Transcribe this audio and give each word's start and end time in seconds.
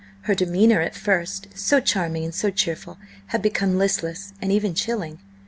Her 0.21 0.33
demeanour, 0.33 0.81
at 0.81 0.95
first 0.95 1.45
so 1.53 1.79
charming 1.79 2.23
and 2.25 2.33
so 2.33 2.49
cheerful, 2.49 2.97
had 3.27 3.43
become 3.43 3.77
listless, 3.77 4.33
and 4.41 4.51
even 4.51 4.73
chilling. 4.73 5.19